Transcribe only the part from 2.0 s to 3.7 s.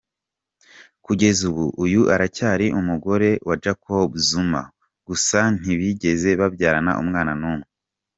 aracyari umugore wa